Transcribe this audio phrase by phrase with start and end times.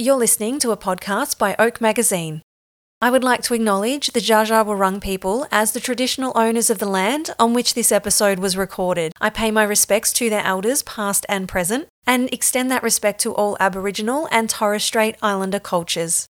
[0.00, 2.42] You're listening to a podcast by Oak Magazine.
[3.02, 7.30] I would like to acknowledge the Wurrung people as the traditional owners of the land
[7.36, 9.12] on which this episode was recorded.
[9.20, 13.34] I pay my respects to their elders, past and present, and extend that respect to
[13.34, 16.28] all Aboriginal and Torres Strait Islander cultures.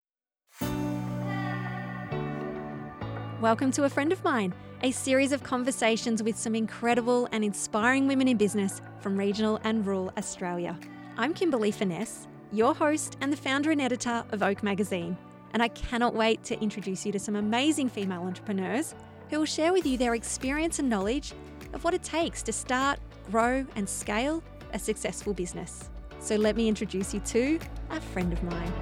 [3.39, 8.07] Welcome to A Friend of Mine, a series of conversations with some incredible and inspiring
[8.09, 10.77] women in business from regional and rural Australia.
[11.15, 15.17] I'm Kimberly Finesse your host and the founder and editor of Oak Magazine.
[15.53, 18.93] And I cannot wait to introduce you to some amazing female entrepreneurs
[19.29, 21.33] who will share with you their experience and knowledge
[21.73, 22.99] of what it takes to start,
[23.31, 25.89] grow, and scale a successful business.
[26.19, 28.73] So let me introduce you to a friend of mine.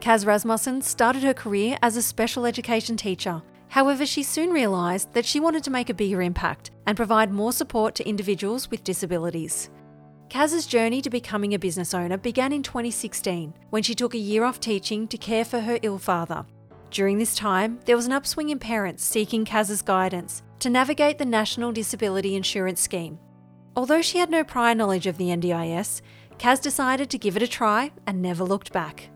[0.00, 5.26] Kazz Rasmussen started her career as a special education teacher However, she soon realised that
[5.26, 9.70] she wanted to make a bigger impact and provide more support to individuals with disabilities.
[10.28, 14.44] Kazz's journey to becoming a business owner began in 2016 when she took a year
[14.44, 16.44] off teaching to care for her ill father.
[16.90, 21.24] During this time, there was an upswing in parents seeking Kazz's guidance to navigate the
[21.24, 23.18] National Disability Insurance Scheme.
[23.76, 26.02] Although she had no prior knowledge of the NDIS,
[26.38, 29.10] Kazz decided to give it a try and never looked back.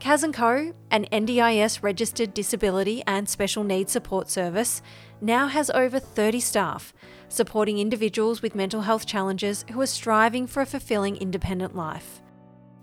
[0.00, 4.80] Kazz & Co., an NDIS registered disability and special needs support service,
[5.20, 6.94] now has over 30 staff,
[7.28, 12.22] supporting individuals with mental health challenges who are striving for a fulfilling independent life.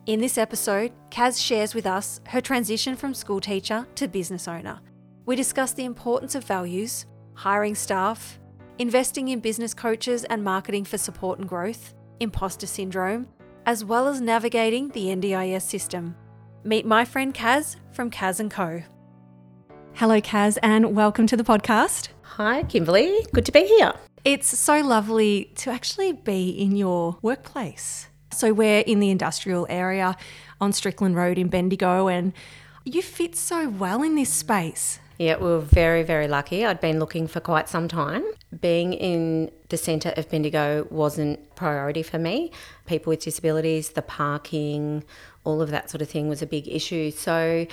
[0.05, 4.79] In this episode, Kazz shares with us her transition from school teacher to business owner.
[5.25, 8.37] We discuss the importance of values, hiring staff,
[8.77, 13.27] investing in business coaches and marketing for support and growth, imposter syndrome,
[13.65, 16.15] as well as navigating the NDIS system.
[16.63, 18.81] Meet my friend Kazz from Kazz & Co.
[19.94, 22.09] Hello, Kazz, and welcome to the podcast.
[22.23, 23.25] Hi, Kimberly.
[23.31, 23.94] Good to be here.
[24.25, 28.08] It's so lovely to actually be in your workplace.
[28.33, 30.17] So, we're in the industrial area
[30.59, 32.33] on Strickland Road in Bendigo, and
[32.83, 34.99] you fit so well in this space.
[35.17, 36.64] Yeah, we were very, very lucky.
[36.64, 38.23] I'd been looking for quite some time.
[38.61, 42.52] Being in the centre of Bendigo wasn't priority for me.
[42.86, 45.03] People with disabilities, the parking,
[45.43, 47.09] all of that sort of thing was a big issue.
[47.09, 47.65] So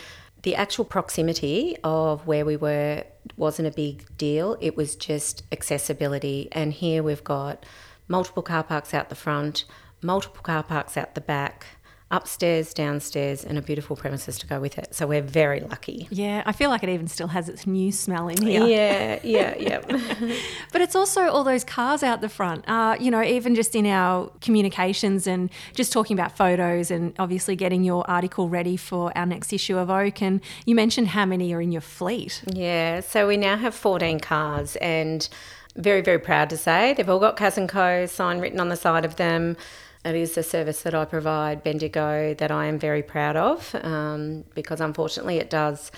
[0.43, 3.05] the actual proximity of where we were
[3.37, 4.57] wasn't a big deal.
[4.61, 6.49] It was just accessibility.
[6.53, 7.67] And here we've got
[8.09, 9.67] multiple car parks out the front,
[10.01, 11.67] multiple car parks out the back
[12.11, 14.95] upstairs, downstairs, and a beautiful premises to go with it.
[14.95, 16.07] So we're very lucky.
[16.11, 18.65] Yeah, I feel like it even still has its new smell in here.
[18.65, 19.81] Yeah, yeah, yeah.
[20.73, 22.69] but it's also all those cars out the front.
[22.69, 27.57] Uh, you know, even just in our communications and just talking about photos and obviously
[27.57, 30.23] getting your article ready for our next issue of Oak.
[30.23, 32.43] And you mentioned how many are in your fleet.
[32.53, 35.29] Yeah, so we now have 14 cars and
[35.77, 38.07] very, very proud to say they've all got Kazz & Co.
[38.07, 39.57] sign written on the side of them.
[40.05, 44.45] It is a service that I provide, Bendigo, that I am very proud of um,
[44.55, 45.91] because unfortunately it does.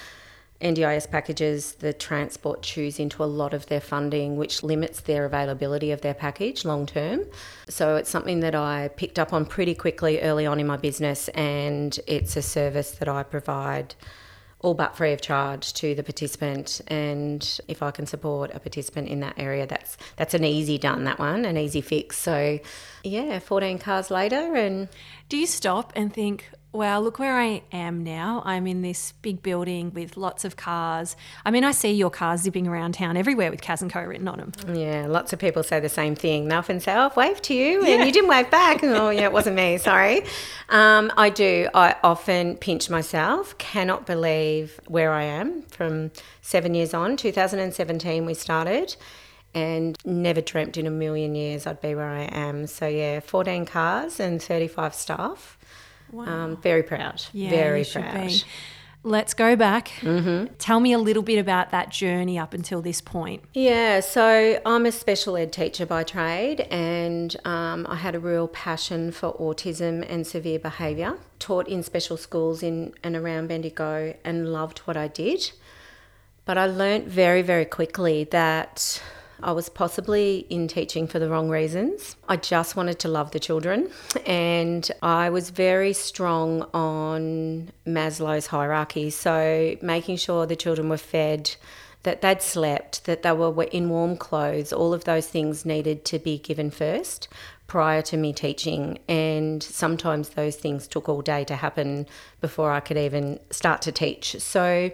[0.61, 5.91] NDIS packages, the transport chews into a lot of their funding, which limits their availability
[5.91, 7.25] of their package long term.
[7.69, 11.29] So it's something that I picked up on pretty quickly early on in my business,
[11.31, 13.97] and it's a service that I provide
[14.67, 16.81] all but free of charge to the participant.
[16.89, 21.05] And if I can support a participant in that area, that's that's an easy done.
[21.05, 22.19] That one, an easy fix.
[22.19, 22.59] So,
[23.05, 24.89] yeah, fourteen cars later, and
[25.29, 28.43] do you stop and think, wow, look where I am now.
[28.45, 31.17] I'm in this big building with lots of cars.
[31.45, 34.29] I mean, I see your cars zipping around town everywhere with Kazz & Co written
[34.29, 34.77] on them.
[34.77, 36.49] Yeah, lots of people say the same thing.
[36.49, 38.05] They often say, oh, I've waved to you and yeah.
[38.05, 38.81] you didn't wave back.
[38.85, 40.23] oh, yeah, it wasn't me, sorry.
[40.69, 41.69] Um, I do.
[41.75, 43.57] I often pinch myself.
[43.59, 46.11] Cannot believe where I am from
[46.43, 47.17] seven years on.
[47.17, 48.97] 2017 we started
[49.55, 52.67] and never dreamt in a million years I'd be where I am.
[52.67, 55.57] So, yeah, 14 cars and 35 staff.
[56.13, 56.25] Wow.
[56.25, 57.23] Um, very proud.
[57.33, 58.29] Yeah, very proud.
[58.29, 58.43] Be.
[59.03, 59.89] Let's go back.
[60.01, 60.55] Mm-hmm.
[60.59, 63.45] Tell me a little bit about that journey up until this point.
[63.55, 68.49] Yeah, so I'm a special ed teacher by trade, and um, I had a real
[68.49, 71.19] passion for autism and severe behaviour.
[71.39, 75.53] Taught in special schools in and around Bendigo and loved what I did.
[76.45, 79.01] But I learnt very, very quickly that
[79.43, 82.17] I was possibly in teaching for the wrong reasons.
[82.29, 83.91] I just wanted to love the children,
[84.25, 89.11] and I was very strong on Maslow's hierarchy.
[89.11, 91.57] So, making sure the children were fed,
[92.03, 96.19] that they'd slept, that they were in warm clothes, all of those things needed to
[96.19, 97.29] be given first
[97.67, 98.99] prior to me teaching.
[99.09, 102.07] And sometimes those things took all day to happen
[102.41, 104.41] before I could even start to teach.
[104.41, 104.93] So,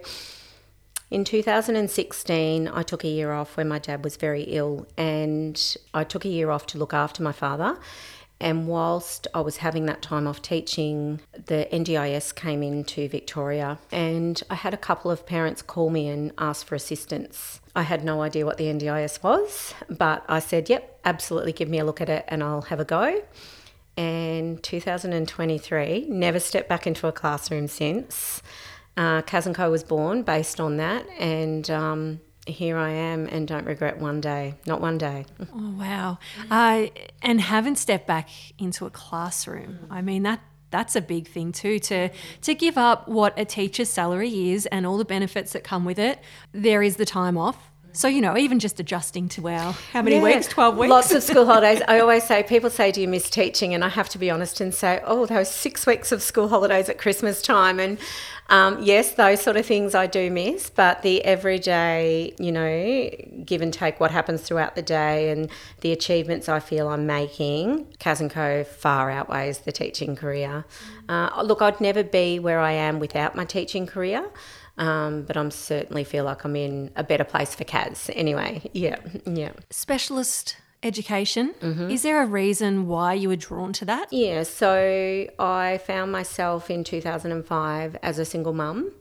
[1.13, 6.03] in 2016, I took a year off when my dad was very ill, and I
[6.03, 7.77] took a year off to look after my father.
[8.39, 14.41] And whilst I was having that time off teaching, the NDIS came into Victoria, and
[14.49, 17.61] I had a couple of parents call me and ask for assistance.
[17.75, 21.77] I had no idea what the NDIS was, but I said, Yep, absolutely, give me
[21.77, 23.21] a look at it and I'll have a go.
[23.95, 28.41] And 2023, never stepped back into a classroom since.
[28.95, 33.65] Uh, Kazz Co was born based on that, and um, here I am and don't
[33.65, 35.25] regret one day, not one day.
[35.55, 36.17] Oh, wow.
[36.49, 36.87] Uh,
[37.21, 39.87] and haven't stepped back into a classroom.
[39.89, 40.39] I mean, that
[40.71, 42.09] that's a big thing too to
[42.41, 45.99] to give up what a teacher's salary is and all the benefits that come with
[45.99, 46.19] it.
[46.51, 47.71] There is the time off.
[47.95, 50.47] So, you know, even just adjusting to our, how many yeah, weeks?
[50.47, 50.89] 12 weeks?
[50.89, 51.79] Lots of school holidays.
[51.87, 53.75] I always say, people say, Do you miss teaching?
[53.75, 56.89] And I have to be honest and say, Oh, those six weeks of school holidays
[56.89, 57.79] at Christmas time.
[57.79, 57.99] And
[58.49, 63.09] um, yes, those sort of things I do miss, but the everyday, you know,
[63.45, 65.49] give and take what happens throughout the day and
[65.81, 70.65] the achievements I feel I'm making, Kazz & Co far outweighs the teaching career.
[71.07, 74.29] Uh, look, I'd never be where I am without my teaching career.
[74.75, 78.09] Um, but I'm certainly feel like I'm in a better place for Kazz.
[78.13, 79.51] Anyway, yeah, yeah.
[79.69, 81.53] Specialist education.
[81.61, 81.89] Mm-hmm.
[81.89, 84.11] Is there a reason why you were drawn to that?
[84.11, 88.91] Yeah, so I found myself in 2005 as a single mum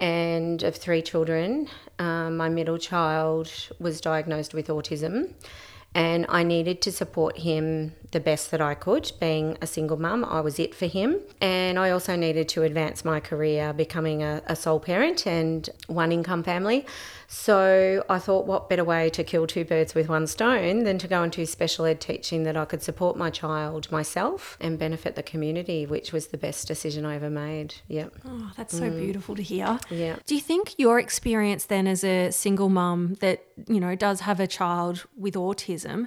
[0.00, 1.68] and of three children.
[1.98, 5.32] Um, my middle child was diagnosed with autism
[5.96, 9.12] and I needed to support him the best that I could.
[9.18, 11.20] Being a single mum, I was it for him.
[11.40, 16.12] And I also needed to advance my career becoming a, a sole parent and one
[16.12, 16.84] income family.
[17.28, 21.08] So I thought, what better way to kill two birds with one stone than to
[21.08, 25.22] go into special ed teaching that I could support my child myself and benefit the
[25.22, 27.74] community, which was the best decision I ever made.
[27.88, 28.12] Yep.
[28.26, 28.98] Oh, that's so mm.
[28.98, 29.78] beautiful to hear.
[29.90, 30.16] Yeah.
[30.26, 34.40] Do you think your experience then as a single mum that, you know, does have
[34.40, 36.06] a child with autism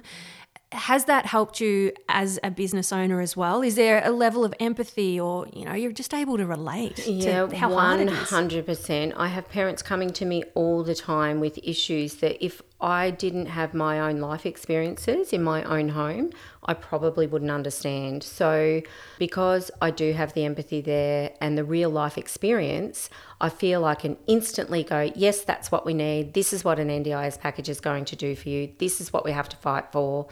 [0.72, 3.60] has that helped you as a business owner as well?
[3.60, 7.06] Is there a level of empathy, or you know, you're just able to relate?
[7.06, 9.14] Yeah, to how one hundred percent.
[9.16, 13.46] I have parents coming to me all the time with issues that if I didn't
[13.46, 16.30] have my own life experiences in my own home,
[16.64, 18.22] I probably wouldn't understand.
[18.22, 18.80] So,
[19.18, 23.96] because I do have the empathy there and the real life experience, I feel I
[23.96, 26.34] can instantly go, yes, that's what we need.
[26.34, 28.72] This is what an NDIS package is going to do for you.
[28.78, 30.28] This is what we have to fight for.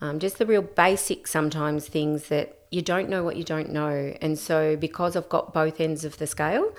[0.00, 4.14] Um, just the real basic sometimes things that you don't know what you don't know.
[4.20, 6.72] And so, because I've got both ends of the scale,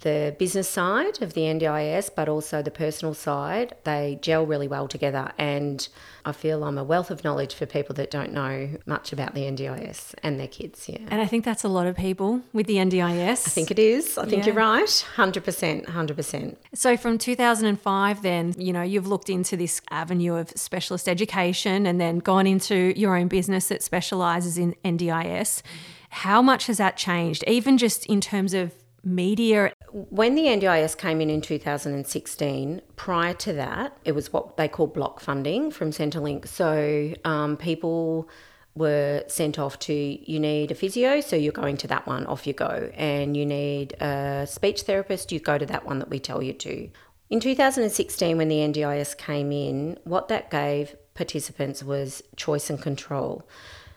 [0.00, 4.88] the business side of the NDIS, but also the personal side, they gel really well
[4.88, 5.32] together.
[5.38, 5.86] And
[6.24, 9.42] I feel I'm a wealth of knowledge for people that don't know much about the
[9.42, 10.88] NDIS and their kids.
[10.88, 10.98] Yeah.
[11.08, 13.46] And I think that's a lot of people with the NDIS.
[13.46, 14.18] I think it is.
[14.18, 14.52] I think yeah.
[14.52, 15.06] you're right.
[15.16, 15.86] 100%.
[15.86, 16.56] 100%.
[16.74, 22.00] So from 2005, then, you know, you've looked into this avenue of specialist education and
[22.00, 25.62] then gone into your own business that specializes in NDIS.
[26.10, 28.72] How much has that changed, even just in terms of
[29.06, 29.72] media?
[29.92, 34.88] When the NDIS came in in 2016, prior to that, it was what they call
[34.88, 36.46] block funding from Centrelink.
[36.46, 38.28] So um, people
[38.74, 42.46] were sent off to you need a physio, so you're going to that one, off
[42.46, 42.90] you go.
[42.94, 46.52] And you need a speech therapist, you go to that one that we tell you
[46.52, 46.90] to.
[47.30, 53.48] In 2016, when the NDIS came in, what that gave participants was choice and control.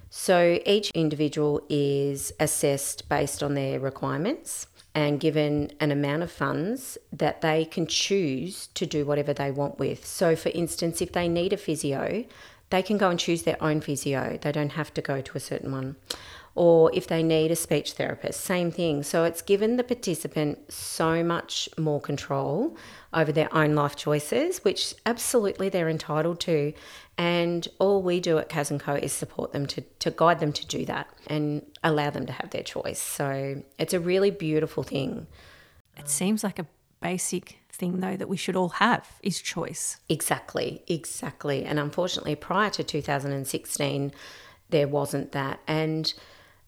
[0.09, 4.67] So each individual is assessed based on their requirements
[4.99, 9.79] and given an amount of funds that they can choose to do whatever they want
[9.79, 10.05] with.
[10.05, 12.25] So, for instance, if they need a physio,
[12.69, 14.37] they can go and choose their own physio.
[14.41, 15.95] They don't have to go to a certain one.
[16.53, 19.03] Or if they need a speech therapist, same thing.
[19.03, 22.75] So it's given the participant so much more control
[23.13, 26.73] over their own life choices, which absolutely they're entitled to.
[27.17, 30.53] And all we do at Kazz & Co is support them to, to guide them
[30.53, 33.01] to do that and allow them to have their choice.
[33.01, 35.27] So it's a really beautiful thing.
[35.97, 36.67] It seems like a
[37.01, 39.97] basic thing though that we should all have is choice.
[40.07, 41.65] Exactly, exactly.
[41.65, 44.11] And unfortunately prior to 2016
[44.69, 45.59] there wasn't that.
[45.67, 46.13] And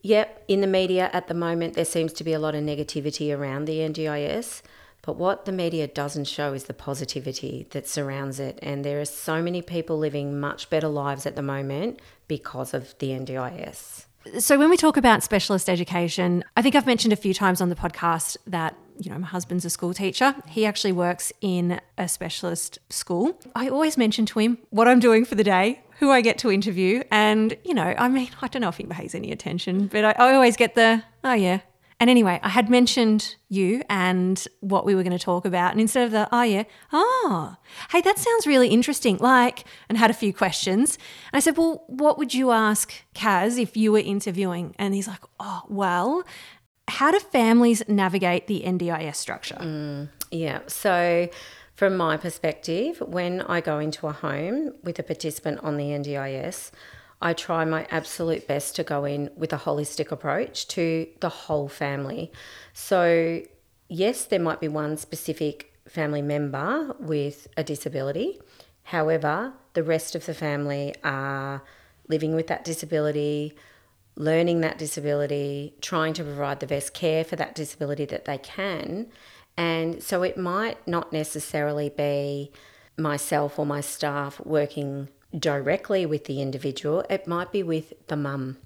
[0.01, 3.35] yep, in the media at the moment there seems to be a lot of negativity
[3.35, 4.61] around the NDIS.
[5.01, 8.59] But what the media doesn't show is the positivity that surrounds it.
[8.61, 12.97] And there are so many people living much better lives at the moment because of
[12.99, 14.05] the NDIS.
[14.37, 17.69] So, when we talk about specialist education, I think I've mentioned a few times on
[17.69, 20.35] the podcast that, you know, my husband's a school teacher.
[20.47, 23.39] He actually works in a specialist school.
[23.55, 26.51] I always mention to him what I'm doing for the day, who I get to
[26.51, 27.01] interview.
[27.09, 30.11] And, you know, I mean, I don't know if he pays any attention, but I,
[30.11, 31.61] I always get the, oh, yeah,
[32.01, 35.71] And anyway, I had mentioned you and what we were going to talk about.
[35.71, 37.55] And instead of the, oh, yeah, oh,
[37.91, 40.95] hey, that sounds really interesting, like, and had a few questions.
[41.31, 44.73] And I said, well, what would you ask Kazz if you were interviewing?
[44.79, 46.23] And he's like, oh, well,
[46.87, 49.59] how do families navigate the NDIS structure?
[49.61, 50.61] Mm, yeah.
[50.65, 51.29] So,
[51.75, 56.71] from my perspective, when I go into a home with a participant on the NDIS,
[57.21, 61.67] I try my absolute best to go in with a holistic approach to the whole
[61.67, 62.31] family.
[62.73, 63.41] So,
[63.87, 68.39] yes, there might be one specific family member with a disability.
[68.83, 71.61] However, the rest of the family are
[72.07, 73.55] living with that disability,
[74.15, 79.07] learning that disability, trying to provide the best care for that disability that they can.
[79.55, 82.51] And so it might not necessarily be
[82.97, 88.57] myself or my staff working directly with the individual, it might be with the mum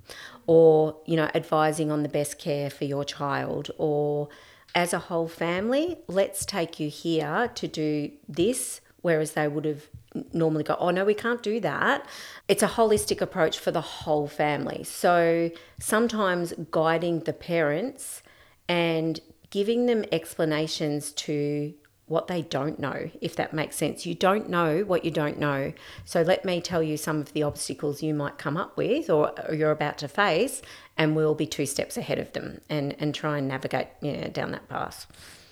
[0.48, 4.29] or, you know, advising on the best care for your child or
[4.74, 9.88] as a whole family, let's take you here to do this, whereas they would have
[10.34, 12.05] normally go, oh no, we can't do that.
[12.48, 14.84] It's a holistic approach for the whole family.
[14.84, 18.22] So sometimes guiding the parents
[18.67, 19.19] and
[19.50, 21.74] giving them explanations to
[22.07, 24.05] what they don't know, if that makes sense.
[24.05, 25.74] You don't know what you don't know.
[26.03, 29.33] So let me tell you some of the obstacles you might come up with or,
[29.47, 30.62] or you're about to face,
[30.97, 34.27] and we'll be two steps ahead of them and, and try and navigate you know,
[34.27, 35.07] down that path.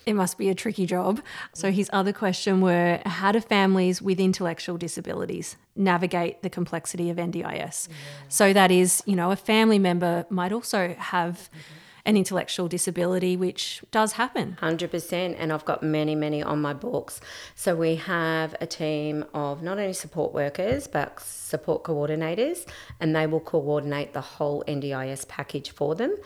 [0.06, 1.22] It must be a tricky job.
[1.54, 7.16] So his other question were how do families with intellectual disabilities navigate the complexity of
[7.16, 7.88] NDIS?
[7.88, 7.94] Yeah.
[8.28, 13.36] So that is, you know, a family member might also have mm-hmm an intellectual disability,
[13.36, 14.58] which does happen.
[14.60, 15.36] 100%.
[15.38, 17.20] And I've got many, many on my books.
[17.54, 22.66] So we have a team of not only support workers, but support coordinators,
[23.00, 26.16] and they will coordinate the whole NDIS package for them.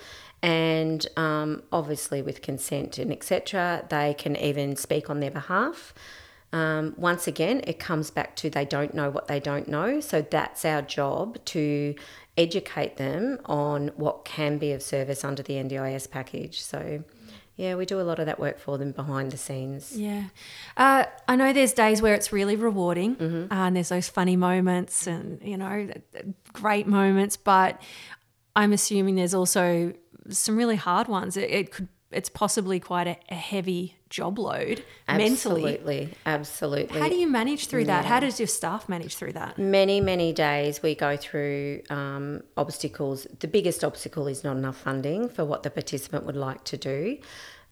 [0.42, 5.92] And um, obviously, with consent and etc., they can even speak on their behalf.
[6.52, 10.00] Um, once again, it comes back to they don't know what they don't know.
[10.00, 11.94] So that's our job to
[12.38, 16.62] educate them on what can be of service under the NDIS package.
[16.62, 17.02] So,
[17.57, 19.97] yeah, we do a lot of that work for them behind the scenes.
[19.97, 20.25] Yeah.
[20.76, 23.52] Uh, I know there's days where it's really rewarding mm-hmm.
[23.52, 25.90] uh, and there's those funny moments and, you know,
[26.52, 27.83] great moments, but
[28.54, 29.92] I'm assuming there's also
[30.30, 31.37] some really hard ones.
[31.37, 35.75] It, it could it's possibly quite a, a heavy job load absolutely, mentally.
[35.75, 37.00] Absolutely, absolutely.
[37.00, 38.05] How do you manage through that?
[38.05, 39.59] How does your staff manage through that?
[39.59, 43.27] Many, many days we go through um, obstacles.
[43.41, 47.19] The biggest obstacle is not enough funding for what the participant would like to do.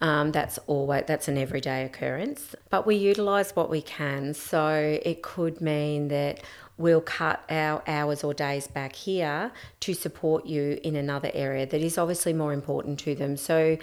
[0.00, 4.34] Um, that's always that's an everyday occurrence, but we utilise what we can.
[4.34, 6.42] So it could mean that
[6.76, 11.80] we'll cut our hours or days back here to support you in another area that
[11.80, 13.38] is obviously more important to them.
[13.38, 13.78] So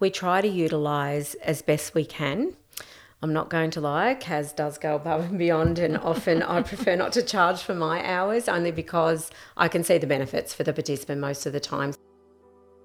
[0.00, 2.54] we try to utilise as best we can.
[3.20, 6.94] I'm not going to lie, Kazz does go above and beyond, and often I prefer
[6.94, 10.72] not to charge for my hours only because I can see the benefits for the
[10.72, 11.94] participant most of the time.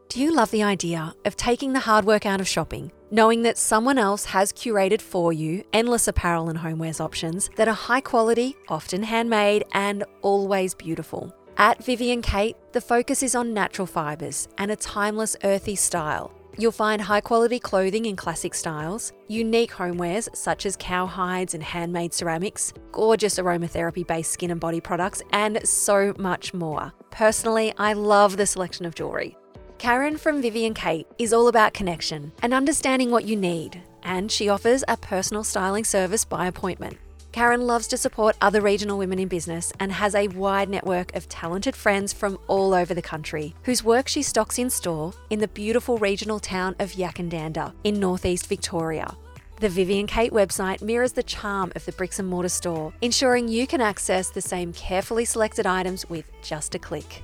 [0.10, 3.58] Do you love the idea of taking the hard work out of shopping, knowing that
[3.58, 8.56] someone else has curated for you endless apparel and homewares options that are high quality,
[8.70, 11.34] often handmade, and always beautiful?
[11.58, 16.72] At Vivian Kate, the focus is on natural fibres and a timeless earthy style You'll
[16.72, 22.14] find high quality clothing in classic styles, unique homewares such as cow hides and handmade
[22.14, 26.94] ceramics, gorgeous aromatherapy based skin and body products, and so much more.
[27.10, 29.36] Personally, I love the selection of jewellery.
[29.80, 34.48] Karen from Vivian Kate is all about connection and understanding what you need, and she
[34.48, 36.98] offers a personal styling service by appointment.
[37.34, 41.28] Karen loves to support other regional women in business and has a wide network of
[41.28, 45.48] talented friends from all over the country, whose work she stocks in store in the
[45.48, 49.18] beautiful regional town of Yackandandah in northeast Victoria.
[49.60, 53.66] The Vivian Kate website mirrors the charm of the bricks and mortar store, ensuring you
[53.66, 57.24] can access the same carefully selected items with just a click.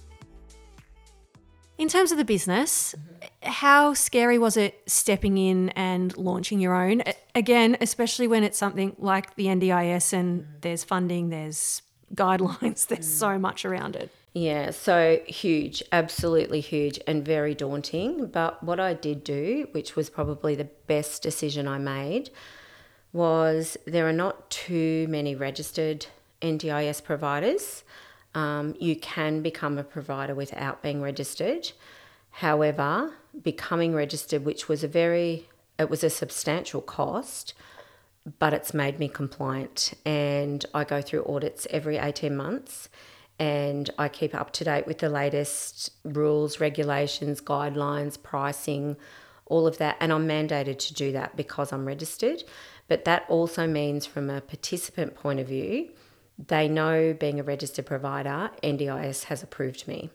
[1.81, 2.95] In terms of the business,
[3.43, 7.03] how scary was it stepping in and launching your own?
[7.35, 11.81] Again, especially when it's something like the NDIS and there's funding, there's
[12.15, 14.11] guidelines, there's so much around it.
[14.35, 18.27] Yeah, so huge, absolutely huge, and very daunting.
[18.27, 22.29] But what I did do, which was probably the best decision I made,
[23.15, 26.05] was there are not too many registered
[26.43, 27.85] NDIS providers.
[28.35, 31.73] Um, you can become a provider without being registered.
[32.31, 37.55] However, becoming registered, which was a very, it was a substantial cost,
[38.39, 39.95] but it's made me compliant.
[40.05, 42.89] And I go through audits every 18 months
[43.41, 48.97] and I keep up to date with the latest rules, regulations, guidelines, pricing,
[49.47, 49.97] all of that.
[49.99, 52.45] And I'm mandated to do that because I'm registered.
[52.87, 55.89] But that also means, from a participant point of view,
[56.49, 60.11] they know being a registered provider, NDIS has approved me.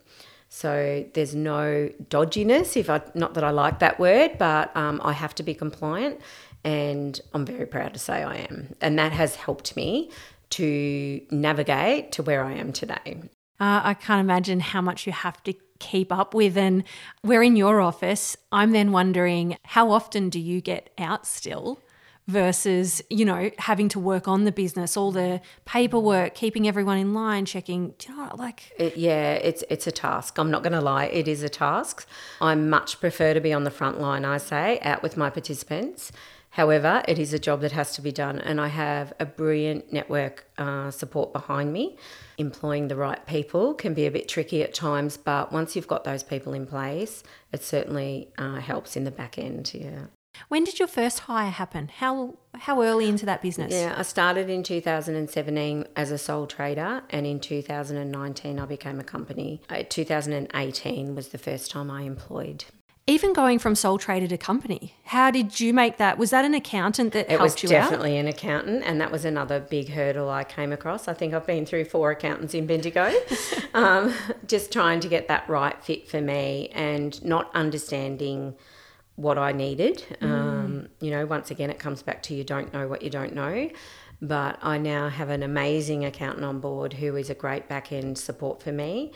[0.49, 5.13] So there's no dodginess, if I not that I like that word, but um, I
[5.13, 6.21] have to be compliant,
[6.63, 10.11] and I'm very proud to say I am, and that has helped me
[10.51, 13.21] to navigate to where I am today.
[13.59, 16.57] Uh, I can't imagine how much you have to keep up with.
[16.57, 16.83] And
[17.23, 18.37] we're in your office.
[18.51, 21.79] I'm then wondering how often do you get out still?
[22.27, 27.13] Versus you know having to work on the business all the paperwork keeping everyone in
[27.13, 30.81] line checking you know like it, yeah it's it's a task i'm not going to
[30.81, 32.07] lie it is a task
[32.41, 36.11] i much prefer to be on the front line i say out with my participants
[36.55, 39.91] However, it is a job that has to be done, and I have a brilliant
[39.91, 41.97] network uh, support behind me.
[42.37, 46.05] Employing the right people can be a bit tricky at times, but once you've got
[46.05, 49.73] those people in place, it certainly uh, helps in the back end.
[49.73, 50.05] Yeah.
[50.47, 51.89] When did your first hire happen?
[51.97, 53.73] How how early into that business?
[53.73, 59.03] Yeah, I started in 2017 as a sole trader, and in 2019 I became a
[59.03, 59.61] company.
[59.69, 62.65] Uh, 2018 was the first time I employed
[63.07, 66.17] even going from sole trader to company, how did you make that?
[66.17, 67.71] Was that an accountant that it helped you out?
[67.71, 71.07] It was definitely an accountant, and that was another big hurdle I came across.
[71.07, 73.13] I think I've been through four accountants in Bendigo,
[73.75, 74.13] um,
[74.47, 78.55] just trying to get that right fit for me and not understanding
[79.15, 80.05] what I needed.
[80.21, 80.31] Mm.
[80.31, 83.33] Um, you know, once again, it comes back to you don't know what you don't
[83.33, 83.69] know.
[84.21, 88.17] But I now have an amazing accountant on board who is a great back end
[88.17, 89.11] support for me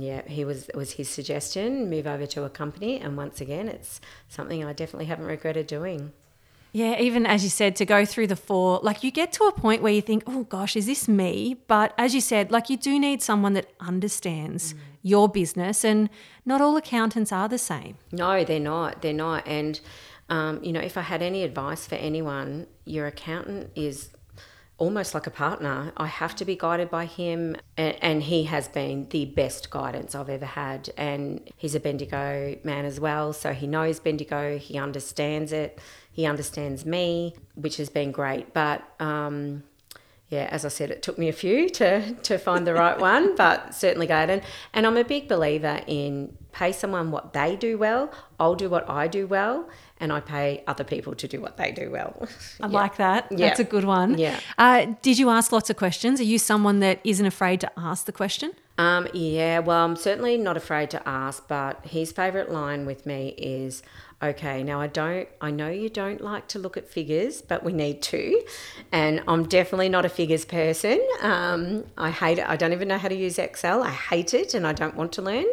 [0.00, 3.68] yeah, he was it was his suggestion, move over to a company, and once again,
[3.68, 6.12] it's something I definitely haven't regretted doing.
[6.74, 9.52] Yeah, even as you said, to go through the four, like you get to a
[9.52, 11.56] point where you think, oh gosh, is this me?
[11.68, 14.78] But as you said, like you do need someone that understands mm.
[15.00, 16.10] your business, and
[16.44, 17.96] not all accountants are the same.
[18.10, 19.02] No, they're not.
[19.02, 19.46] They're not.
[19.46, 19.78] And,
[20.28, 24.08] um, you know, if I had any advice for anyone, your accountant is
[24.78, 25.92] almost like a partner.
[25.96, 30.14] I have to be guided by him, and, and, he has been the best guidance
[30.14, 30.90] I've ever had.
[30.96, 35.78] And he's a Bendigo man as well, so he knows Bendigo, he understands it,
[36.10, 38.52] he understands me, which has been great.
[38.52, 39.62] But um,
[40.28, 43.36] yeah, as I said, it took me a few to to find the right one,
[43.36, 44.10] but certainly.
[44.10, 48.10] And, and I'm a big believer in pay someone what they do well.
[48.40, 49.68] I'll do what I do well,
[50.04, 52.28] and I pay other people to do what they do well.
[52.60, 52.72] I yeah.
[52.72, 53.26] like that.
[53.30, 53.48] Yeah.
[53.48, 54.18] That's a good one.
[54.18, 54.38] Yeah.
[54.58, 56.20] Uh, did you ask lots of questions?
[56.20, 58.52] Are you someone that isn't afraid to ask the question?
[58.76, 63.28] Um, yeah, well, I'm certainly not afraid to ask, but his favourite line with me
[63.38, 63.82] is,
[64.22, 67.72] okay, now I don't, I know you don't like to look at figures, but we
[67.72, 68.42] need to.
[68.92, 71.00] And I'm definitely not a figures person.
[71.22, 72.46] Um, I hate it.
[72.46, 73.82] I don't even know how to use Excel.
[73.82, 75.46] I hate it and I don't want to learn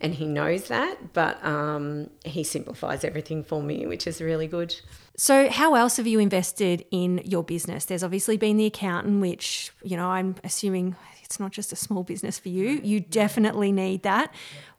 [0.00, 4.74] and he knows that, but um, he simplifies everything for me, which is really good.
[5.16, 7.84] So, how else have you invested in your business?
[7.84, 12.04] There's obviously been the accountant, which, you know, I'm assuming it's not just a small
[12.04, 12.80] business for you.
[12.82, 14.32] You definitely need that.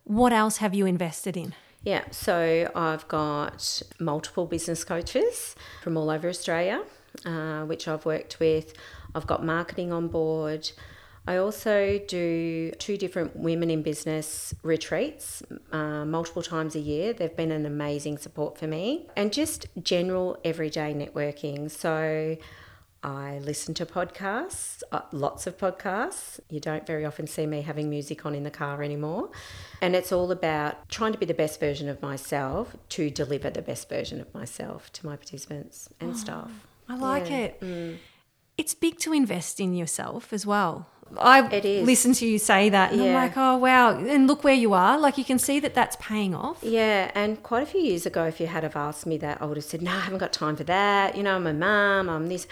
[0.05, 1.53] What else have you invested in?
[1.84, 6.84] Yeah, so I've got multiple business coaches from all over Australia,
[7.25, 8.73] uh, which I've worked with.
[9.13, 10.71] I've got marketing on board.
[11.27, 17.13] I also do two different women in business retreats uh, multiple times a year.
[17.13, 21.69] They've been an amazing support for me and just general everyday networking.
[21.69, 22.38] So
[23.01, 26.39] I listen to podcasts, uh, lots of podcasts.
[26.49, 29.29] You don't very often see me having music on in the car anymore.
[29.82, 33.62] And it's all about trying to be the best version of myself to deliver the
[33.62, 36.51] best version of myself to my participants and oh, staff.
[36.89, 37.38] I like yeah.
[37.38, 37.62] it.
[37.62, 37.97] Mm.
[38.58, 40.88] It's big to invest in yourself as well.
[41.17, 41.41] I
[41.84, 43.08] listen to you say that and yeah.
[43.08, 43.98] I'm like, oh, wow.
[43.98, 44.98] And look where you are.
[44.98, 46.60] Like you can see that that's paying off.
[46.62, 47.12] Yeah.
[47.15, 49.58] And quite a few years ago, if you had have asked me that, I would
[49.58, 51.15] have said, no, I haven't got time for that.
[51.15, 52.48] You know, I'm a mum, I'm this.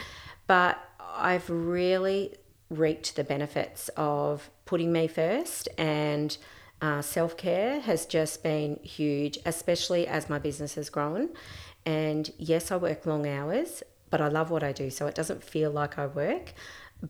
[0.47, 2.35] But I've really
[2.69, 6.37] reaped the benefits of putting me first and
[6.81, 11.29] uh, self care has just been huge, especially as my business has grown.
[11.85, 15.43] And yes, I work long hours, but I love what I do, so it doesn't
[15.43, 16.53] feel like I work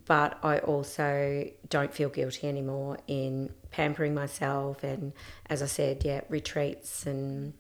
[0.06, 5.14] but I also don't feel guilty anymore in pampering myself and,
[5.50, 7.54] as I said, yeah, retreats and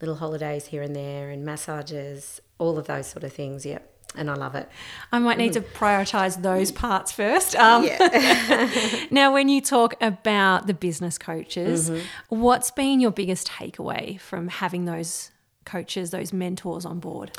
[0.00, 3.66] little holidays here and there and massages, all of those sort of things.
[3.66, 3.80] Yeah.
[4.14, 4.68] And I love it.
[5.12, 5.54] I might need mm.
[5.54, 7.54] to prioritize those parts first.
[7.56, 8.70] Um, yeah.
[9.10, 12.40] now, when you talk about the business coaches, mm-hmm.
[12.40, 15.32] what's been your biggest takeaway from having those
[15.66, 17.36] coaches, those mentors on board?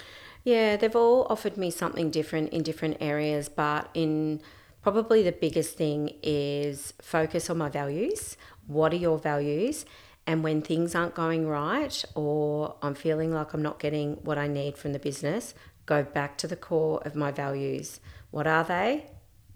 [0.47, 4.39] Yeah, they've all offered me something different in different areas, but in
[4.81, 8.37] probably the biggest thing is focus on my values.
[8.65, 9.85] What are your values?
[10.25, 14.47] And when things aren't going right or I'm feeling like I'm not getting what I
[14.47, 15.53] need from the business,
[15.85, 17.99] go back to the core of my values.
[18.31, 19.07] What are they?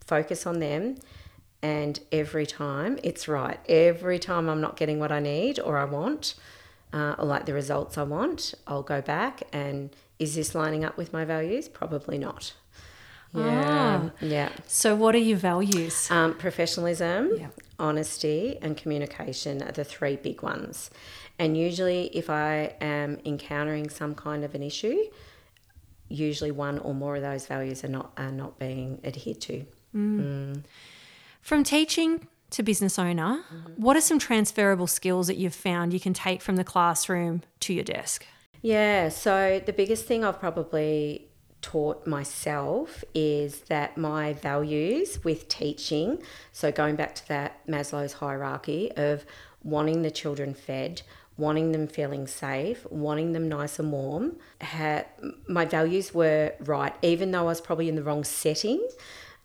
[0.06, 0.98] Focus on them.
[1.62, 3.62] And every time it's right.
[3.70, 6.36] Every time I'm not getting what I need or I want,
[6.92, 10.98] uh, or like the results I want, I'll go back and is this lining up
[10.98, 11.68] with my values?
[11.68, 12.54] Probably not.
[13.34, 14.02] Yeah.
[14.06, 14.12] Ah.
[14.22, 14.50] Yeah.
[14.68, 16.12] So, what are your values?
[16.12, 17.48] Um, professionalism, yeah.
[17.80, 20.92] honesty, and communication are the three big ones.
[21.40, 24.98] And usually, if I am encountering some kind of an issue,
[26.08, 29.66] usually one or more of those values are not are not being adhered to.
[29.96, 30.20] Mm.
[30.20, 30.64] Mm.
[31.42, 33.82] From teaching to business owner, mm-hmm.
[33.82, 37.74] what are some transferable skills that you've found you can take from the classroom to
[37.74, 38.26] your desk?
[38.62, 41.28] Yeah, so the biggest thing I've probably
[41.62, 46.22] taught myself is that my values with teaching,
[46.52, 49.26] so going back to that Maslow's hierarchy of
[49.64, 51.02] wanting the children fed,
[51.38, 55.06] wanting them feeling safe, wanting them nice and warm, had,
[55.48, 58.88] my values were right, even though I was probably in the wrong setting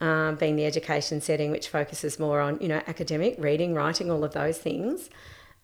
[0.00, 4.24] um, being the education setting, which focuses more on you know academic reading, writing, all
[4.24, 5.08] of those things.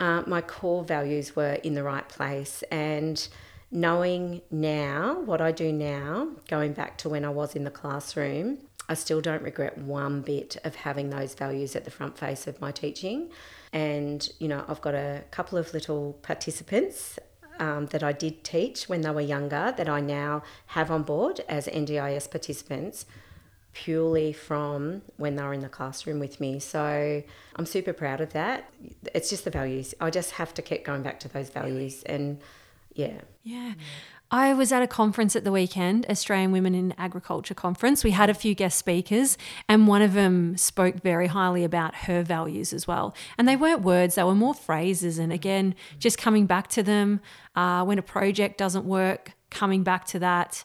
[0.03, 3.29] Uh, my core values were in the right place, and
[3.71, 8.59] knowing now what I do now, going back to when I was in the classroom,
[8.89, 12.61] I still don't regret one bit of having those values at the front face of
[12.61, 13.31] my teaching.
[13.73, 17.21] And, you know, I've got a couple of little participants
[17.61, 21.43] um, that I did teach when they were younger that I now have on board
[21.49, 23.07] as NDIS participants
[23.73, 26.59] purely from when they were in the classroom with me.
[26.59, 27.23] So
[27.57, 28.71] I'm super proud of that.
[29.15, 29.95] It's just the values.
[30.01, 32.41] I just have to keep going back to those values and
[32.95, 33.21] yeah.
[33.43, 33.75] Yeah.
[34.31, 38.03] I was at a conference at the weekend, Australian Women in Agriculture conference.
[38.03, 39.37] We had a few guest speakers,
[39.69, 43.15] and one of them spoke very highly about her values as well.
[43.37, 45.19] And they weren't words, they were more phrases.
[45.19, 47.21] And again, just coming back to them
[47.55, 50.65] uh, when a project doesn't work, coming back to that.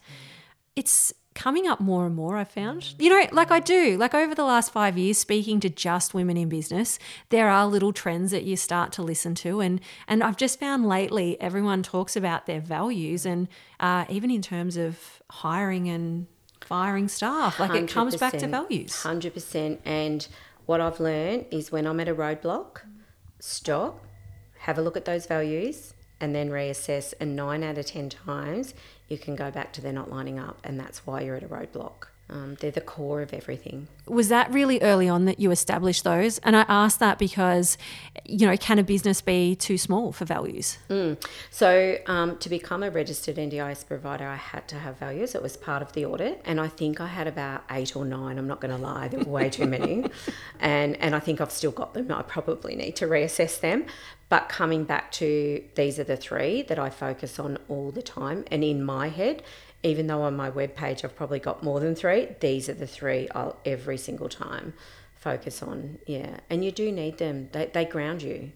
[0.77, 2.95] It's coming up more and more, I found.
[2.97, 6.35] You know, like I do, like over the last five years, speaking to just women
[6.35, 6.97] in business,
[7.29, 9.61] there are little trends that you start to listen to.
[9.61, 13.47] And, and I've just found lately everyone talks about their values and
[13.79, 16.25] uh, even in terms of hiring and
[16.59, 18.93] firing staff, like it comes back to values.
[18.93, 19.77] 100%.
[19.85, 20.27] And
[20.65, 22.81] what I've learned is when I'm at a roadblock,
[23.39, 24.03] stop,
[24.61, 27.13] have a look at those values, and then reassess.
[27.19, 28.73] And nine out of 10 times,
[29.07, 31.47] you can go back to they're not lining up, and that's why you're at a
[31.47, 32.07] roadblock.
[32.29, 33.87] Um, they're the core of everything.
[34.05, 36.39] Was that really early on that you established those?
[36.39, 37.77] And I ask that because,
[38.25, 40.77] you know, can a business be too small for values?
[40.89, 41.23] Mm.
[41.49, 45.35] So, um, to become a registered NDIS provider, I had to have values.
[45.35, 48.37] It was part of the audit, and I think I had about eight or nine.
[48.37, 50.05] I'm not going to lie, there were way too many,
[50.59, 52.11] and and I think I've still got them.
[52.11, 53.85] I probably need to reassess them.
[54.29, 58.43] But coming back to these are the three that I focus on all the time,
[58.51, 59.41] and in my head,
[59.83, 63.29] even though on my webpage I've probably got more than three, these are the three
[63.33, 64.73] I'll every single time
[65.15, 65.99] focus on.
[66.05, 66.39] Yeah.
[66.49, 68.51] And you do need them, they, they ground you.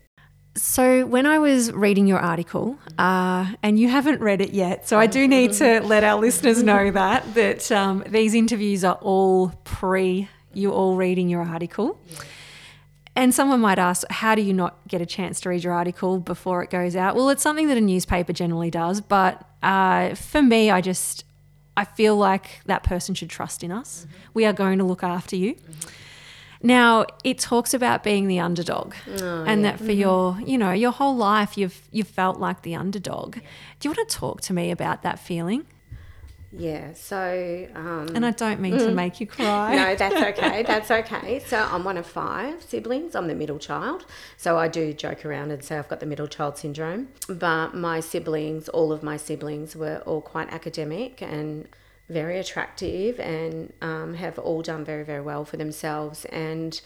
[0.54, 5.00] So, when I was reading your article, uh, and you haven't read it yet, so
[5.00, 9.54] I do need to let our listeners know that that um, these interviews are all
[9.64, 12.02] pre you all reading your article.
[12.10, 12.20] Yeah.
[13.16, 16.20] And someone might ask, how do you not get a chance to read your article
[16.20, 17.16] before it goes out?
[17.16, 21.26] Well, it's something that a newspaper generally does, but uh, for me, I just
[21.76, 24.06] I feel like that person should trust in us.
[24.06, 24.18] Mm-hmm.
[24.34, 25.56] We are going to look after you.
[25.56, 25.90] Mm-hmm.
[26.64, 29.72] Now it talks about being the underdog, oh, and yeah.
[29.72, 30.00] that for mm-hmm.
[30.00, 33.36] your you know your whole life you've you've felt like the underdog.
[33.80, 35.66] Do you want to talk to me about that feeling?
[36.52, 37.68] Yeah, so.
[37.76, 39.76] Um, and I don't mean mm, to make you cry.
[39.76, 40.64] no, that's okay.
[40.64, 41.40] That's okay.
[41.40, 43.16] So I'm one of five siblings.
[43.16, 44.06] I'm the middle child.
[44.38, 47.10] So I do joke around and say I've got the middle child syndrome.
[47.30, 51.68] But my siblings, all of my siblings, were all quite academic and
[52.10, 56.26] very attractive and um, have all done very, very well for themselves.
[56.26, 56.80] And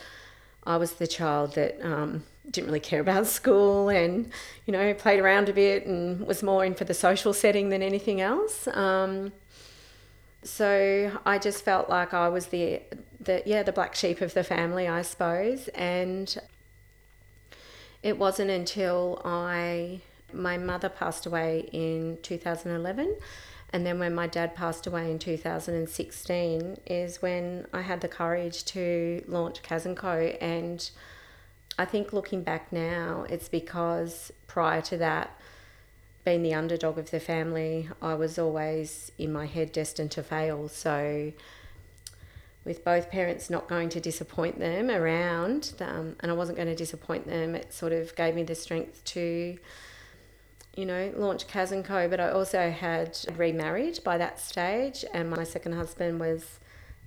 [0.64, 4.32] I was the child that um, didn't really care about school and,
[4.68, 7.82] you know, played around a bit and was more in for the social setting than
[7.82, 8.68] anything else.
[8.68, 9.32] Um,
[10.46, 12.82] so I just felt like I was the
[13.20, 16.38] the yeah the black sheep of the family, I suppose, and
[18.04, 23.16] it wasn't until I my mother passed away in 2011
[23.72, 28.66] and then when my dad passed away in 2016 is when I had the courage
[28.66, 30.90] to launch Kazz & Co and
[31.78, 35.40] I think looking back now it's because prior to that
[36.26, 40.68] being the underdog of the family, I was always in my head destined to fail.
[40.68, 41.32] So,
[42.66, 46.76] with both parents not going to disappoint them around, um, and I wasn't going to
[46.76, 49.56] disappoint them, it sort of gave me the strength to,
[50.76, 52.08] you know, launch Kazz and Co.
[52.08, 56.60] But I also had remarried by that stage, and my second husband was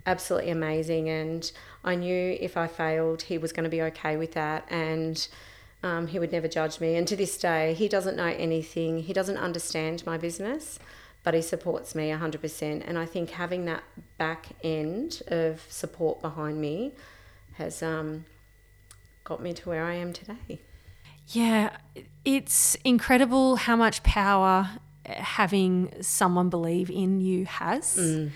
[0.07, 1.09] absolutely amazing.
[1.09, 1.50] And
[1.83, 4.64] I knew if I failed, he was going to be okay with that.
[4.70, 5.26] And
[5.82, 6.96] um, he would never judge me.
[6.96, 9.02] And to this day, he doesn't know anything.
[9.02, 10.78] He doesn't understand my business,
[11.22, 12.82] but he supports me 100%.
[12.86, 13.84] And I think having that
[14.16, 16.92] back end of support behind me
[17.54, 18.24] has um,
[19.24, 20.60] got me to where I am today.
[21.28, 21.76] Yeah,
[22.24, 24.70] it's incredible how much power
[25.06, 27.96] having someone believe in you has.
[27.96, 28.30] Mm.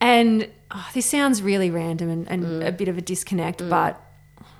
[0.00, 2.66] And oh, this sounds really random and, and mm.
[2.66, 3.70] a bit of a disconnect, mm.
[3.70, 4.00] but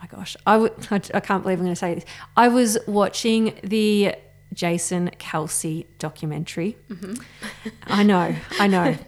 [0.01, 2.05] my gosh, I, w- I, I can't believe I'm going to say this.
[2.37, 4.15] I was watching the
[4.55, 6.77] Jason Kelce documentary.
[6.91, 7.15] Mm-hmm.
[7.87, 8.97] I know, I know.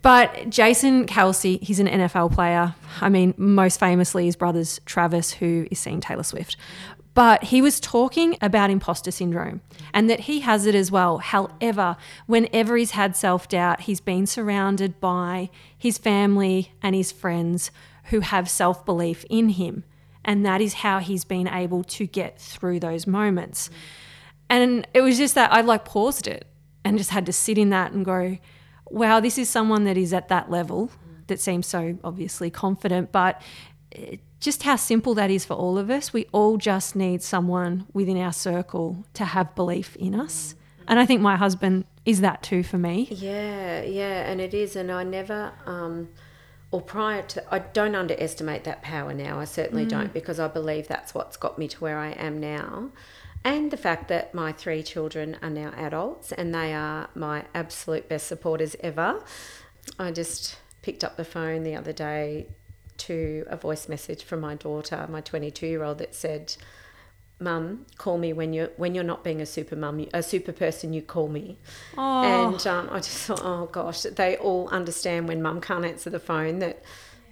[0.00, 2.74] But Jason Kelce, he's an NFL player.
[3.02, 6.56] I mean, most famously, his brother's Travis, who is seeing Taylor Swift.
[7.12, 9.60] But he was talking about imposter syndrome
[9.92, 11.18] and that he has it as well.
[11.18, 17.70] However, whenever he's had self doubt, he's been surrounded by his family and his friends
[18.04, 19.84] who have self belief in him.
[20.24, 23.70] And that is how he's been able to get through those moments.
[24.48, 26.46] And it was just that I like paused it
[26.84, 28.38] and just had to sit in that and go,
[28.86, 30.90] wow, this is someone that is at that level
[31.26, 33.40] that seems so obviously confident, but
[34.40, 36.12] just how simple that is for all of us.
[36.12, 40.54] We all just need someone within our circle to have belief in us.
[40.86, 43.08] And I think my husband is that too for me.
[43.10, 44.76] Yeah, yeah, and it is.
[44.76, 46.08] And I never, um,
[46.74, 49.38] or prior to, I don't underestimate that power now.
[49.38, 49.90] I certainly mm.
[49.90, 52.90] don't because I believe that's what's got me to where I am now.
[53.44, 58.08] And the fact that my three children are now adults and they are my absolute
[58.08, 59.22] best supporters ever.
[60.00, 62.48] I just picked up the phone the other day
[62.96, 66.56] to a voice message from my daughter, my 22 year old, that said,
[67.40, 70.92] mum call me when you're when you're not being a super mum a super person
[70.92, 71.58] you call me.
[71.98, 72.52] Oh.
[72.54, 76.20] and um, i just thought oh gosh they all understand when mum can't answer the
[76.20, 76.82] phone that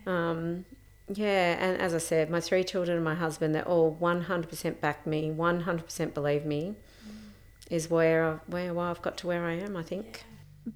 [0.07, 0.65] um,
[1.09, 5.07] yeah and as i said my three children and my husband they're all 100% back
[5.07, 6.75] me 100% believe me
[7.71, 10.25] is where I've, where well, I've got to where I am I think.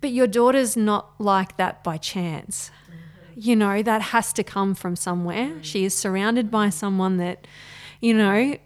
[0.00, 2.70] But your daughter's not like that by chance.
[2.86, 3.40] Mm-hmm.
[3.40, 5.48] you know that has to come from somewhere.
[5.48, 5.62] Mm-hmm.
[5.62, 7.46] she is surrounded by someone that
[8.00, 8.56] you know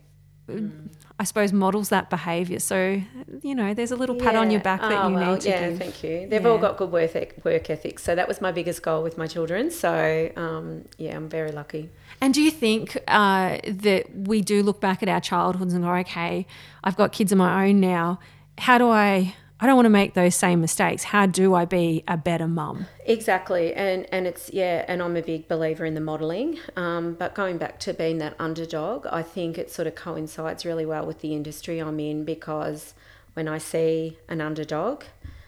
[1.19, 2.61] I suppose models that behaviour.
[2.61, 3.03] So
[3.43, 5.49] you know, there's a little pat on your back that oh, you well, need to
[5.49, 5.79] yeah, give.
[5.79, 6.27] thank you.
[6.29, 6.49] They've yeah.
[6.49, 9.71] all got good work work ethics, so that was my biggest goal with my children.
[9.71, 11.91] So um, yeah, I'm very lucky.
[12.21, 15.95] And do you think uh, that we do look back at our childhoods and go,
[15.97, 16.47] okay,
[16.85, 18.19] I've got kids of my own now.
[18.59, 21.05] How do I I don't want to make those same mistakes.
[21.05, 22.87] How do I be a better mum?
[23.05, 26.59] Exactly, and and it's yeah, and I'm a big believer in the modelling.
[26.77, 30.87] Um, but going back to being that underdog, I think it sort of coincides really
[30.87, 32.94] well with the industry I'm in because
[33.35, 35.05] when I see an underdog,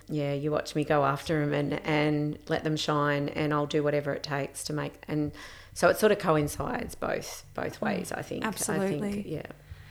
[0.08, 3.82] yeah, you watch me go after them and and let them shine, and I'll do
[3.82, 5.32] whatever it takes to make and
[5.74, 8.12] so it sort of coincides both both ways.
[8.12, 9.46] I think absolutely, I think, yeah,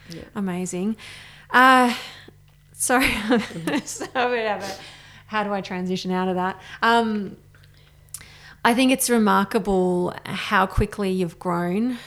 [0.10, 0.96] yeah, amazing.
[1.50, 1.96] Uh,
[2.82, 3.12] sorry,
[3.86, 4.68] so whatever.
[5.28, 6.60] How do I transition out of that?
[6.82, 7.38] Um,
[8.66, 11.98] I think it's remarkable how quickly you've grown,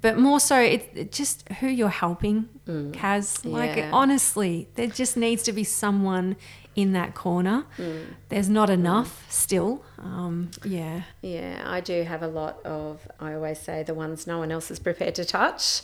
[0.00, 2.92] but more so, it's it just who you're helping, mm.
[2.92, 3.44] Kazz.
[3.44, 3.90] Like, yeah.
[3.92, 6.36] honestly, there just needs to be someone
[6.76, 7.64] in that corner.
[7.76, 8.14] Mm.
[8.28, 9.32] There's not enough mm.
[9.32, 9.84] still.
[9.98, 11.02] Um, yeah.
[11.22, 14.70] Yeah, I do have a lot of, I always say, the ones no one else
[14.70, 15.82] is prepared to touch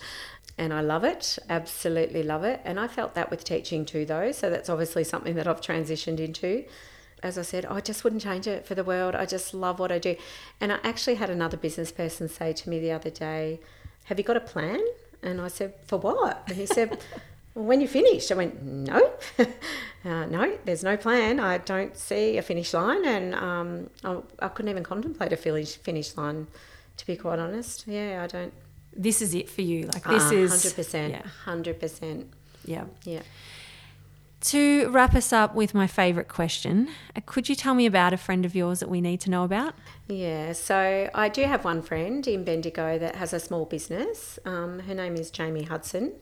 [0.57, 2.61] and I love it, absolutely love it.
[2.65, 4.31] And I felt that with teaching too, though.
[4.33, 6.65] So that's obviously something that I've transitioned into.
[7.23, 9.15] As I said, I just wouldn't change it for the world.
[9.15, 10.15] I just love what I do.
[10.61, 13.61] And I actually had another business person say to me the other day,
[14.05, 14.81] Have you got a plan?
[15.23, 16.45] And I said, For what?
[16.47, 17.01] And he said,
[17.55, 21.41] well, when you finished, I went, no, uh, no, there's no plan.
[21.41, 25.77] I don't see a finish line, and um, I, I, couldn't even contemplate a finish
[25.77, 26.49] finish line,
[26.97, 27.87] to be quite honest.
[27.87, 28.53] Yeah, I don't
[28.97, 29.87] this is it for you.
[29.87, 31.11] Like this uh, is 100%.
[31.11, 31.23] Yeah.
[31.47, 32.27] 100%.
[32.65, 32.85] Yeah.
[33.05, 33.23] Yeah.
[34.49, 38.19] To wrap us up with my favourite question, uh, could you tell me about a
[38.19, 39.75] friend of yours that we need to know about?
[40.07, 44.39] Yeah, so I do have one friend in Bendigo that has a small business.
[44.45, 46.13] Um, her name is Jamie Hudson,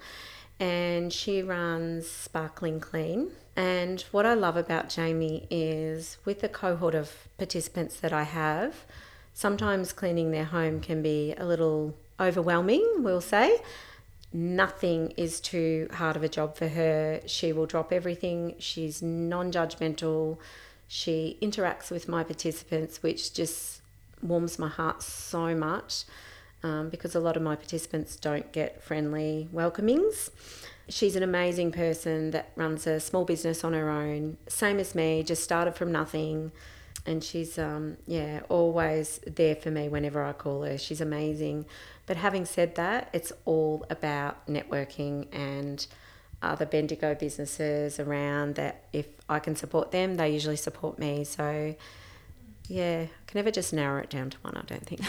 [0.60, 3.32] and she runs Sparkling Clean.
[3.56, 8.86] And what I love about Jamie is with the cohort of participants that I have,
[9.34, 13.60] sometimes cleaning their home can be a little overwhelming, we'll say.
[14.32, 17.20] nothing is too hard of a job for her.
[17.26, 18.54] She will drop everything.
[18.58, 20.38] She's non judgmental.
[20.88, 23.80] She interacts with my participants, which just
[24.22, 26.04] warms my heart so much
[26.62, 30.30] um, because a lot of my participants don't get friendly welcomings.
[30.88, 35.22] She's an amazing person that runs a small business on her own, same as me,
[35.22, 36.52] just started from nothing.
[37.04, 40.78] And she's, um, yeah, always there for me whenever I call her.
[40.78, 41.66] She's amazing.
[42.06, 45.84] But having said that, it's all about networking and
[46.42, 51.24] other Bendigo businesses around that if I can support them, they usually support me.
[51.24, 51.74] So
[52.72, 55.02] yeah, I can never just narrow it down to one, I don't think.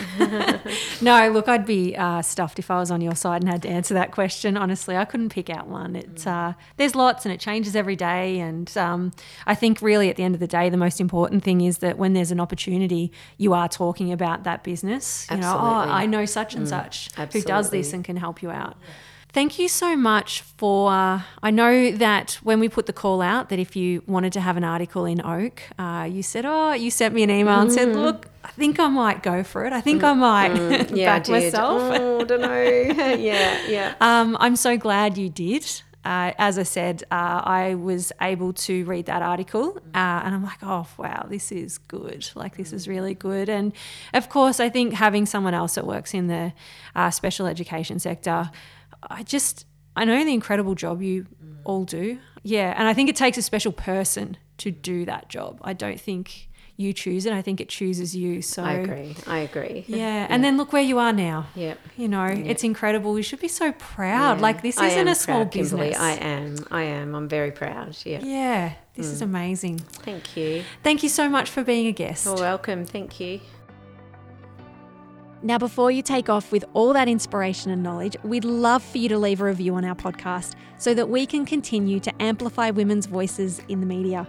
[1.01, 3.69] no, look, I'd be uh, stuffed if I was on your side and had to
[3.69, 4.57] answer that question.
[4.57, 5.95] Honestly, I couldn't pick out one.
[5.95, 8.39] It's uh, There's lots and it changes every day.
[8.39, 9.13] And um,
[9.47, 11.97] I think, really, at the end of the day, the most important thing is that
[11.97, 15.25] when there's an opportunity, you are talking about that business.
[15.31, 15.63] You Absolutely.
[15.63, 17.39] know, oh, I know such and mm, such absolutely.
[17.39, 18.75] who does this and can help you out.
[18.81, 18.93] Yeah.
[19.33, 20.91] Thank you so much for.
[20.91, 24.39] Uh, I know that when we put the call out, that if you wanted to
[24.41, 27.73] have an article in Oak, uh, you said, "Oh, you sent me an email and
[27.73, 27.95] said, mm.
[27.95, 29.73] look, I think I might go for it.
[29.73, 30.09] I think mm.
[30.09, 30.95] I might mm.
[30.95, 32.61] yeah, back myself." Oh, I don't know.
[33.17, 33.95] yeah, yeah.
[33.99, 35.81] Um, I'm so glad you did.
[36.05, 40.43] Uh, as I said, uh, I was able to read that article uh, and I'm
[40.43, 42.29] like, oh, wow, this is good.
[42.35, 43.47] Like, this is really good.
[43.47, 43.71] And
[44.13, 46.51] of course, I think having someone else that works in the
[46.93, 48.51] uh, special education sector
[49.09, 51.57] I just I know the incredible job you mm.
[51.63, 52.19] all do.
[52.43, 55.59] Yeah, and I think it takes a special person to do that job.
[55.63, 57.33] I don't think you choose it.
[57.33, 58.41] I think it chooses you.
[58.41, 59.15] So I agree.
[59.27, 59.85] I agree.
[59.87, 59.97] Yeah.
[59.97, 60.27] yeah.
[60.29, 61.47] And then look where you are now.
[61.55, 61.79] Yep.
[61.97, 62.45] You know, yep.
[62.45, 63.13] it's incredible.
[63.13, 64.37] We should be so proud.
[64.37, 64.41] Yeah.
[64.41, 65.95] Like this I isn't a small proud, business.
[65.95, 65.95] Kimberly.
[65.95, 66.55] I am.
[66.71, 67.15] I am.
[67.15, 67.95] I'm very proud.
[68.03, 68.21] Yeah.
[68.23, 68.73] Yeah.
[68.95, 69.13] This mm.
[69.13, 69.79] is amazing.
[69.79, 70.63] Thank you.
[70.83, 72.25] Thank you so much for being a guest.
[72.25, 72.85] You're welcome.
[72.85, 73.39] Thank you.
[75.45, 79.09] Now, before you take off with all that inspiration and knowledge, we'd love for you
[79.09, 83.07] to leave a review on our podcast so that we can continue to amplify women's
[83.07, 84.25] voices in the media.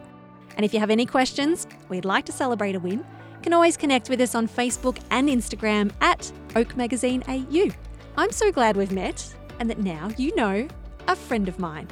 [0.57, 3.77] And if you have any questions, we'd like to celebrate a win, you can always
[3.77, 7.70] connect with us on Facebook and Instagram at Oak Magazine AU.
[8.16, 10.66] I'm so glad we've met and that now you know
[11.07, 11.87] a friend of mine.